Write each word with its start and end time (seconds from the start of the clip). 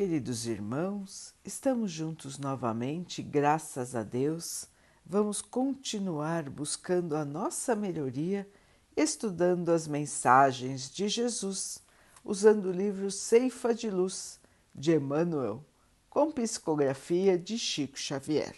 Queridos 0.00 0.46
irmãos, 0.46 1.34
estamos 1.44 1.92
juntos 1.92 2.38
novamente, 2.38 3.20
graças 3.20 3.94
a 3.94 4.02
Deus. 4.02 4.66
Vamos 5.04 5.42
continuar 5.42 6.48
buscando 6.48 7.14
a 7.14 7.22
nossa 7.22 7.76
melhoria, 7.76 8.48
estudando 8.96 9.68
as 9.68 9.86
mensagens 9.86 10.90
de 10.90 11.06
Jesus, 11.06 11.82
usando 12.24 12.70
o 12.70 12.72
livro 12.72 13.10
Ceifa 13.10 13.74
de 13.74 13.90
Luz 13.90 14.40
de 14.74 14.94
Emmanuel, 14.94 15.62
com 16.08 16.32
psicografia 16.32 17.38
de 17.38 17.58
Chico 17.58 17.98
Xavier. 17.98 18.56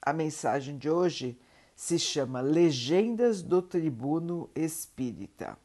A 0.00 0.14
mensagem 0.14 0.78
de 0.78 0.88
hoje 0.88 1.38
se 1.76 1.98
chama 1.98 2.40
Legendas 2.40 3.42
do 3.42 3.60
Tribuno 3.60 4.48
Espírita. 4.54 5.58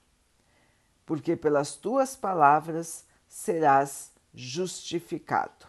Porque 1.06 1.38
pelas 1.38 1.74
tuas 1.74 2.18
palavras 2.18 3.06
serás 3.30 4.13
justificado. 4.34 5.68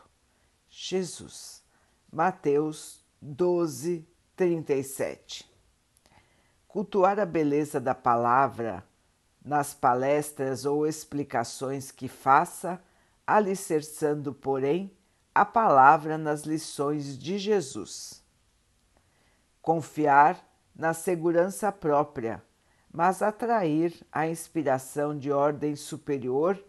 Jesus, 0.69 1.63
Mateus 2.11 3.05
12, 3.21 4.07
37. 4.35 5.49
Cultuar 6.67 7.21
a 7.21 7.27
beleza 7.27 7.81
da 7.81 7.95
palavra 7.95 8.85
nas 9.45 9.75
palestras 9.75 10.65
ou 10.65 10.87
explicações 10.87 11.91
que 11.91 12.09
faça, 12.09 12.83
alicerçando, 13.27 14.33
porém, 14.33 14.91
a 15.35 15.45
palavra 15.45 16.17
nas 16.17 16.43
lições 16.43 17.19
de 17.19 17.39
Jesus. 17.39 18.23
Confiar 19.61 20.45
na 20.75 20.95
segurança 20.95 21.71
própria, 21.71 22.43
mas 22.91 23.23
atrair 23.23 23.95
a 24.11 24.27
inspiração 24.27 25.17
de 25.17 25.31
ordem 25.31 25.77
superior 25.77 26.63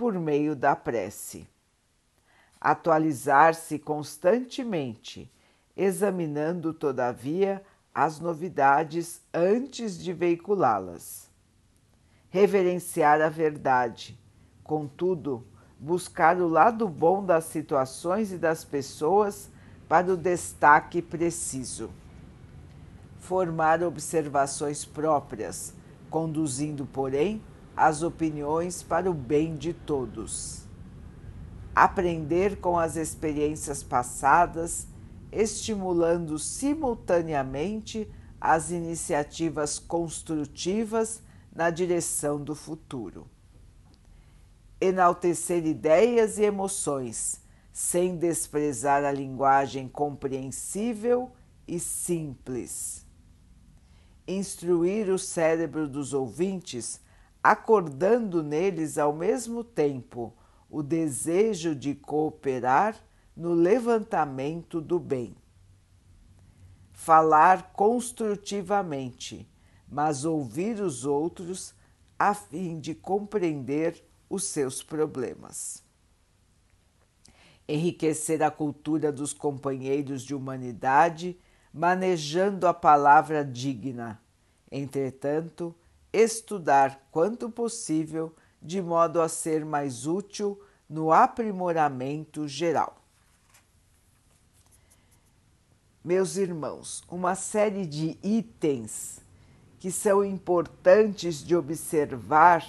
por 0.00 0.14
meio 0.14 0.56
da 0.56 0.74
prece. 0.74 1.46
Atualizar-se 2.58 3.78
constantemente, 3.78 5.30
examinando, 5.76 6.72
todavia, 6.72 7.62
as 7.94 8.18
novidades 8.18 9.20
antes 9.34 10.02
de 10.02 10.14
veiculá-las. 10.14 11.28
Reverenciar 12.30 13.20
a 13.20 13.28
verdade, 13.28 14.18
contudo, 14.64 15.46
buscar 15.78 16.38
o 16.38 16.48
lado 16.48 16.88
bom 16.88 17.22
das 17.22 17.44
situações 17.44 18.32
e 18.32 18.38
das 18.38 18.64
pessoas 18.64 19.50
para 19.86 20.14
o 20.14 20.16
destaque 20.16 21.02
preciso. 21.02 21.90
Formar 23.18 23.82
observações 23.82 24.82
próprias, 24.82 25.74
conduzindo, 26.08 26.86
porém, 26.86 27.42
as 27.76 28.02
opiniões 28.02 28.82
para 28.82 29.10
o 29.10 29.14
bem 29.14 29.56
de 29.56 29.72
todos. 29.72 30.68
Aprender 31.74 32.60
com 32.60 32.78
as 32.78 32.96
experiências 32.96 33.82
passadas, 33.82 34.86
estimulando 35.32 36.38
simultaneamente 36.38 38.10
as 38.40 38.70
iniciativas 38.70 39.78
construtivas 39.78 41.22
na 41.54 41.70
direção 41.70 42.42
do 42.42 42.54
futuro. 42.54 43.28
Enaltecer 44.80 45.66
ideias 45.66 46.38
e 46.38 46.42
emoções, 46.42 47.40
sem 47.72 48.16
desprezar 48.16 49.04
a 49.04 49.12
linguagem 49.12 49.88
compreensível 49.88 51.30
e 51.68 51.78
simples. 51.78 53.06
Instruir 54.26 55.10
o 55.10 55.18
cérebro 55.18 55.86
dos 55.86 56.12
ouvintes 56.12 57.00
acordando 57.42 58.42
neles 58.42 58.98
ao 58.98 59.12
mesmo 59.12 59.64
tempo 59.64 60.34
o 60.68 60.82
desejo 60.82 61.74
de 61.74 61.94
cooperar 61.94 62.96
no 63.36 63.52
levantamento 63.52 64.80
do 64.80 64.98
bem. 64.98 65.34
Falar 66.92 67.72
construtivamente, 67.72 69.48
mas 69.88 70.24
ouvir 70.24 70.80
os 70.80 71.04
outros 71.04 71.74
a 72.18 72.34
fim 72.34 72.78
de 72.78 72.94
compreender 72.94 74.04
os 74.28 74.44
seus 74.44 74.82
problemas. 74.82 75.82
Enriquecer 77.66 78.42
a 78.42 78.50
cultura 78.50 79.10
dos 79.10 79.32
companheiros 79.32 80.22
de 80.22 80.34
humanidade, 80.34 81.38
manejando 81.72 82.66
a 82.66 82.74
palavra 82.74 83.44
digna. 83.44 84.20
Entretanto, 84.70 85.74
estudar 86.12 87.06
quanto 87.10 87.50
possível 87.50 88.34
de 88.60 88.82
modo 88.82 89.20
a 89.20 89.28
ser 89.28 89.64
mais 89.64 90.06
útil 90.06 90.60
no 90.88 91.12
aprimoramento 91.12 92.46
geral. 92.48 92.96
Meus 96.04 96.36
irmãos, 96.36 97.04
uma 97.08 97.34
série 97.34 97.86
de 97.86 98.18
itens 98.22 99.20
que 99.78 99.90
são 99.90 100.24
importantes 100.24 101.42
de 101.42 101.54
observar 101.54 102.66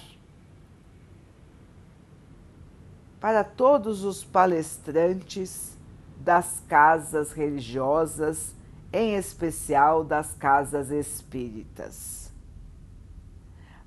para 3.20 3.44
todos 3.44 4.04
os 4.04 4.24
palestrantes 4.24 5.76
das 6.16 6.62
casas 6.68 7.32
religiosas, 7.32 8.54
em 8.92 9.14
especial 9.14 10.04
das 10.04 10.32
casas 10.34 10.90
espíritas 10.90 12.21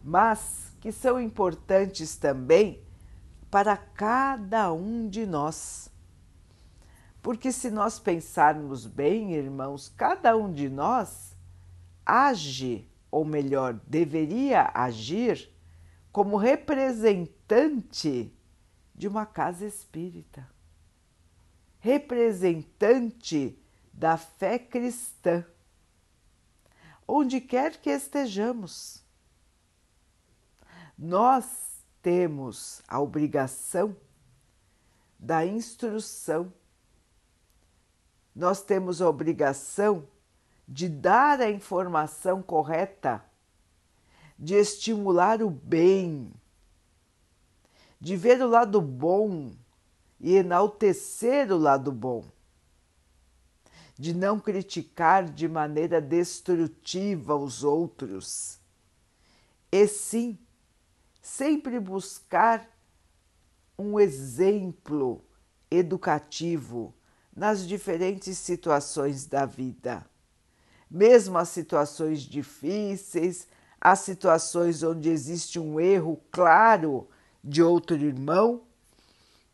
mas 0.06 0.72
que 0.80 0.92
são 0.92 1.20
importantes 1.20 2.16
também 2.16 2.80
para 3.50 3.76
cada 3.76 4.72
um 4.72 5.10
de 5.10 5.26
nós. 5.26 5.90
Porque 7.24 7.52
se 7.52 7.72
nós 7.72 7.98
pensarmos 7.98 8.86
bem, 8.86 9.34
irmãos, 9.34 9.90
cada 9.90 10.38
um 10.38 10.54
de 10.54 10.70
nós 10.70 11.36
age, 12.06 12.88
ou 13.10 13.26
melhor, 13.26 13.74
deveria 13.88 14.70
agir 14.76 15.52
como 16.12 16.38
representante 16.38 18.32
de 18.94 19.08
uma 19.08 19.26
casa 19.26 19.66
espírita, 19.66 20.48
representante 21.80 23.58
da 23.92 24.18
fé 24.18 24.60
cristã, 24.60 25.44
onde 27.08 27.42
quer 27.42 27.78
que 27.78 27.90
estejamos 27.90 29.05
nós 30.98 31.84
temos 32.02 32.82
a 32.88 33.00
obrigação 33.00 33.96
da 35.20 35.46
instrução, 35.46 36.54
nós 38.36 38.62
temos 38.62 39.02
a 39.02 39.10
obrigação 39.10 40.08
de 40.68 40.88
dar 40.90 41.40
a 41.42 41.50
informação 41.50 42.42
correta, 42.42 43.24
de 44.38 44.56
estimular 44.56 45.42
o 45.42 45.50
bem, 45.50 46.32
de 48.00 48.16
ver 48.16 48.42
o 48.42 48.48
lado 48.48 48.82
bom 48.82 49.54
e 50.20 50.36
enaltecer 50.36 51.52
o 51.52 51.58
lado 51.58 51.92
bom, 51.92 52.26
de 53.98 54.14
não 54.14 54.40
criticar 54.40 55.24
de 55.24 55.48
maneira 55.48 56.02
destrutiva 56.02 57.36
os 57.36 57.64
outros, 57.64 58.60
e 59.72 59.88
sim 59.88 60.38
sempre 61.26 61.80
buscar 61.80 62.70
um 63.80 64.00
exemplo 64.00 65.26
educativo 65.72 66.94
nas 67.36 67.68
diferentes 67.68 68.38
situações 68.38 69.26
da 69.26 69.44
vida. 69.44 70.06
Mesmo 70.90 71.40
as 71.40 71.50
situações 71.50 72.22
difíceis, 72.22 73.48
as 73.82 74.00
situações 74.02 74.84
onde 74.84 75.10
existe 75.10 75.60
um 75.60 75.80
erro 75.80 76.22
claro 76.32 77.10
de 77.44 77.64
outro 77.64 77.96
irmão, 77.96 78.62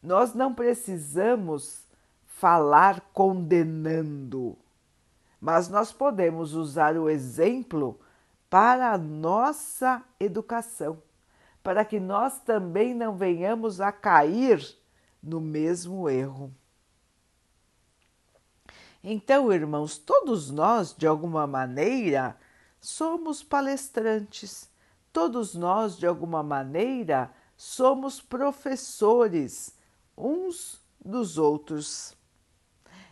nós 0.03 0.33
não 0.33 0.53
precisamos 0.53 1.85
falar 2.27 2.99
condenando, 3.13 4.57
mas 5.39 5.69
nós 5.69 5.93
podemos 5.93 6.53
usar 6.53 6.97
o 6.97 7.09
exemplo 7.09 7.97
para 8.49 8.91
a 8.91 8.97
nossa 8.97 10.03
educação 10.19 11.01
para 11.63 11.85
que 11.85 11.99
nós 11.99 12.39
também 12.39 12.93
não 12.93 13.15
venhamos 13.15 13.79
a 13.79 13.91
cair 13.91 14.77
no 15.21 15.39
mesmo 15.39 16.09
erro. 16.09 16.51
Então, 19.03 19.51
irmãos, 19.51 19.97
todos 19.97 20.51
nós, 20.51 20.95
de 20.95 21.07
alguma 21.07 21.47
maneira, 21.47 22.37
somos 22.79 23.43
palestrantes, 23.43 24.69
todos 25.11 25.55
nós, 25.55 25.97
de 25.97 26.05
alguma 26.05 26.43
maneira, 26.43 27.31
somos 27.57 28.21
professores 28.21 29.75
uns 30.17 30.81
dos 31.03 31.37
outros. 31.37 32.15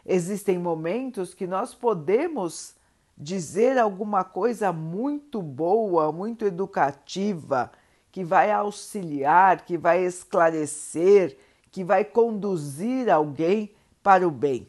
Existem 0.05 0.57
momentos 0.57 1.33
que 1.33 1.47
nós 1.47 1.73
podemos 1.73 2.75
dizer 3.17 3.77
alguma 3.77 4.23
coisa 4.23 4.71
muito 4.71 5.41
boa, 5.41 6.11
muito 6.11 6.45
educativa, 6.45 7.71
que 8.11 8.23
vai 8.23 8.51
auxiliar, 8.51 9.65
que 9.65 9.77
vai 9.77 10.03
esclarecer, 10.03 11.37
que 11.71 11.83
vai 11.83 12.03
conduzir 12.03 13.09
alguém 13.09 13.73
para 14.01 14.27
o 14.27 14.31
bem. 14.31 14.67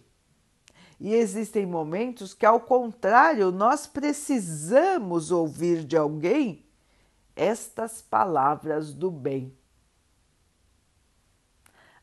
E 0.98 1.14
existem 1.14 1.64
momentos 1.64 2.34
que, 2.34 2.44
ao 2.44 2.60
contrário, 2.60 3.50
nós 3.50 3.86
precisamos 3.86 5.30
ouvir 5.30 5.82
de 5.82 5.96
alguém 5.96 6.62
estas 7.34 8.02
palavras 8.02 8.92
do 8.92 9.10
bem. 9.10 9.56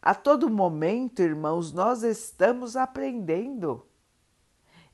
A 0.01 0.15
todo 0.15 0.49
momento, 0.49 1.21
irmãos, 1.21 1.71
nós 1.71 2.01
estamos 2.01 2.75
aprendendo. 2.75 3.85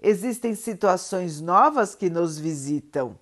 Existem 0.02 0.54
situações 0.54 1.40
novas 1.40 1.96
que 1.96 2.10
nos 2.10 2.38
visitam 2.38 3.18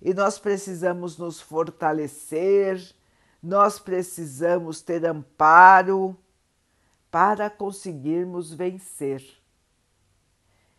e 0.00 0.12
nós 0.12 0.38
precisamos 0.38 1.16
nos 1.16 1.40
fortalecer, 1.40 2.94
nós 3.42 3.78
precisamos 3.78 4.80
ter 4.80 5.04
amparo 5.06 6.16
para 7.10 7.48
conseguirmos 7.48 8.52
vencer. 8.52 9.22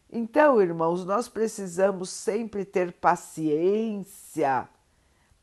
Então, 0.10 0.62
irmãos, 0.62 1.04
nós 1.04 1.28
precisamos 1.28 2.10
sempre 2.10 2.64
ter 2.64 2.94
paciência 2.94 4.70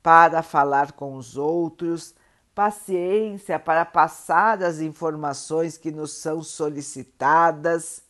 para 0.02 0.42
falar 0.42 0.92
com 0.92 1.16
os 1.16 1.36
outros, 1.36 2.14
paciência 2.54 3.58
para 3.58 3.84
passar 3.84 4.62
as 4.62 4.80
informações 4.80 5.76
que 5.76 5.90
nos 5.90 6.12
são 6.12 6.42
solicitadas, 6.42 8.02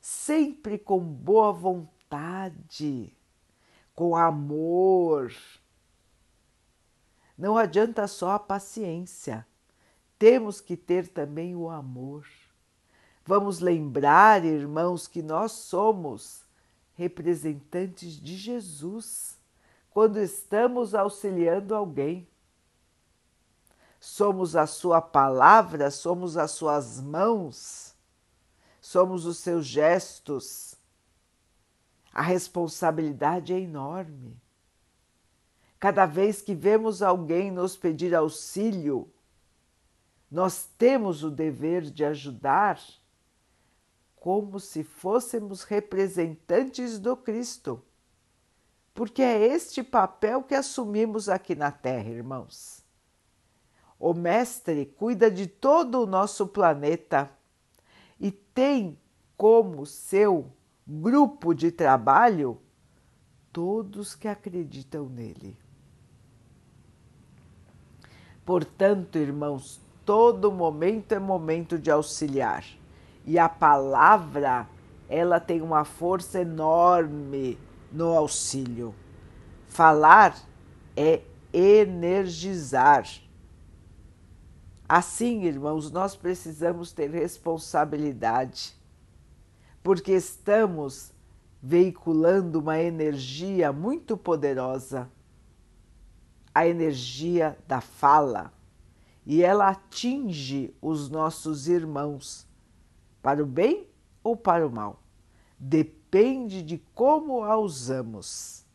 sempre 0.00 0.78
com 0.78 0.98
boa 0.98 1.52
vontade, 1.52 3.12
com 3.96 4.14
amor. 4.14 5.34
Não 7.36 7.56
adianta 7.56 8.06
só 8.06 8.32
a 8.32 8.38
paciência, 8.38 9.46
temos 10.18 10.60
que 10.60 10.76
ter 10.76 11.08
também 11.08 11.56
o 11.56 11.68
amor. 11.68 12.26
Vamos 13.24 13.58
lembrar, 13.58 14.44
irmãos, 14.44 15.08
que 15.08 15.22
nós 15.22 15.52
somos 15.52 16.42
representantes 16.94 18.12
de 18.20 18.36
Jesus 18.36 19.36
quando 19.90 20.18
estamos 20.18 20.94
auxiliando 20.94 21.74
alguém. 21.74 22.28
Somos 23.98 24.54
a 24.54 24.66
Sua 24.66 25.00
palavra, 25.00 25.90
somos 25.90 26.36
as 26.36 26.52
Suas 26.52 27.00
mãos, 27.00 27.94
somos 28.80 29.26
os 29.26 29.38
seus 29.38 29.66
gestos. 29.66 30.75
A 32.16 32.22
responsabilidade 32.22 33.52
é 33.52 33.60
enorme. 33.60 34.40
Cada 35.78 36.06
vez 36.06 36.40
que 36.40 36.54
vemos 36.54 37.02
alguém 37.02 37.50
nos 37.50 37.76
pedir 37.76 38.14
auxílio, 38.14 39.12
nós 40.30 40.66
temos 40.78 41.22
o 41.22 41.30
dever 41.30 41.82
de 41.82 42.06
ajudar 42.06 42.80
como 44.16 44.58
se 44.58 44.82
fôssemos 44.82 45.62
representantes 45.62 46.98
do 46.98 47.18
Cristo. 47.18 47.84
Porque 48.94 49.20
é 49.20 49.48
este 49.48 49.82
papel 49.82 50.42
que 50.42 50.54
assumimos 50.54 51.28
aqui 51.28 51.54
na 51.54 51.70
Terra, 51.70 52.08
irmãos. 52.08 52.82
O 53.98 54.14
Mestre 54.14 54.86
cuida 54.86 55.30
de 55.30 55.46
todo 55.46 56.00
o 56.00 56.06
nosso 56.06 56.46
planeta 56.46 57.30
e 58.18 58.30
tem 58.30 58.98
como 59.36 59.84
seu 59.84 60.50
grupo 60.86 61.54
de 61.54 61.72
trabalho 61.72 62.60
todos 63.52 64.14
que 64.14 64.28
acreditam 64.28 65.08
nele. 65.08 65.56
Portanto, 68.44 69.18
irmãos, 69.18 69.80
todo 70.04 70.52
momento 70.52 71.12
é 71.12 71.18
momento 71.18 71.78
de 71.78 71.90
auxiliar 71.90 72.64
e 73.26 73.40
a 73.40 73.48
palavra, 73.48 74.68
ela 75.08 75.40
tem 75.40 75.60
uma 75.60 75.84
força 75.84 76.40
enorme 76.40 77.58
no 77.90 78.12
auxílio. 78.12 78.94
Falar 79.66 80.36
é 80.96 81.22
energizar. 81.52 83.04
Assim, 84.88 85.42
irmãos, 85.42 85.90
nós 85.90 86.14
precisamos 86.14 86.92
ter 86.92 87.10
responsabilidade, 87.10 88.76
porque 89.86 90.10
estamos 90.10 91.12
veiculando 91.62 92.58
uma 92.58 92.76
energia 92.76 93.72
muito 93.72 94.16
poderosa, 94.16 95.08
a 96.52 96.66
energia 96.66 97.56
da 97.68 97.80
fala, 97.80 98.52
e 99.24 99.44
ela 99.44 99.68
atinge 99.68 100.74
os 100.82 101.08
nossos 101.08 101.68
irmãos 101.68 102.48
para 103.22 103.40
o 103.40 103.46
bem 103.46 103.86
ou 104.24 104.36
para 104.36 104.66
o 104.66 104.72
mal. 104.72 105.04
Depende 105.56 106.64
de 106.64 106.78
como 106.92 107.44
a 107.44 107.56
usamos. 107.56 108.66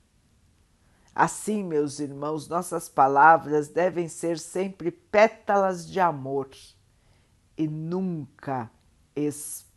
Assim, 1.14 1.62
meus 1.62 2.00
irmãos, 2.00 2.48
nossas 2.48 2.88
palavras 2.88 3.68
devem 3.68 4.08
ser 4.08 4.40
sempre 4.40 4.90
pétalas 4.92 5.86
de 5.86 6.00
amor 6.00 6.50
e 7.58 7.68
nunca 7.68 8.72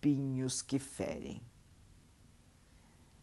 espinhos 0.05 0.61
que 0.61 0.79
ferem. 0.79 1.41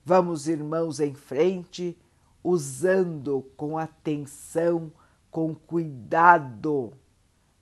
Vamos, 0.03 0.47
irmãos, 0.47 0.99
em 0.99 1.13
frente, 1.13 1.95
usando 2.43 3.43
com 3.55 3.77
atenção, 3.77 4.91
com 5.29 5.53
cuidado 5.53 6.91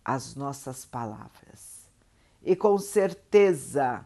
as 0.03 0.35
nossas 0.35 0.85
palavras 0.85 1.91
e 2.41 2.55
com 2.55 2.77
certeza, 2.77 4.05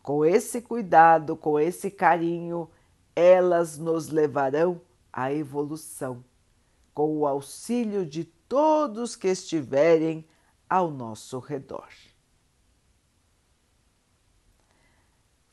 com 0.00 0.24
esse 0.24 0.62
cuidado, 0.62 1.36
com 1.36 1.58
esse 1.58 1.90
carinho, 1.90 2.70
elas 3.14 3.76
nos 3.76 4.08
levarão 4.08 4.80
à 5.12 5.32
evolução, 5.32 6.24
com 6.94 7.18
o 7.18 7.26
auxílio 7.26 8.06
de 8.06 8.24
todos 8.24 9.16
que 9.16 9.26
estiverem 9.26 10.24
ao 10.68 10.88
nosso 10.88 11.40
redor. 11.40 11.88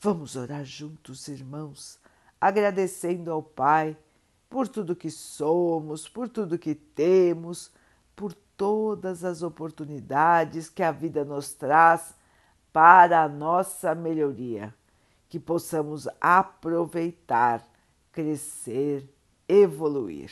Vamos 0.00 0.36
orar 0.36 0.64
juntos, 0.64 1.26
irmãos, 1.26 1.98
agradecendo 2.40 3.32
ao 3.32 3.42
Pai 3.42 3.98
por 4.48 4.68
tudo 4.68 4.94
que 4.94 5.10
somos, 5.10 6.08
por 6.08 6.28
tudo 6.28 6.56
que 6.56 6.72
temos, 6.72 7.72
por 8.14 8.32
todas 8.56 9.24
as 9.24 9.42
oportunidades 9.42 10.68
que 10.68 10.84
a 10.84 10.92
vida 10.92 11.24
nos 11.24 11.52
traz 11.52 12.14
para 12.72 13.24
a 13.24 13.28
nossa 13.28 13.92
melhoria, 13.92 14.72
que 15.28 15.40
possamos 15.40 16.06
aproveitar, 16.20 17.68
crescer, 18.12 19.04
evoluir. 19.48 20.30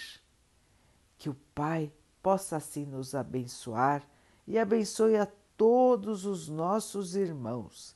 Que 1.19 1.29
o 1.29 1.37
Pai 1.57 1.90
possa 2.23 2.59
assim 2.59 2.87
nos 2.87 3.17
abençoar 3.17 4.05
e 4.47 4.61
abençoe 4.61 5.17
a 5.17 5.26
todos 5.57 6.25
os 6.25 6.49
nossos 6.49 7.17
irmãos. 7.17 7.96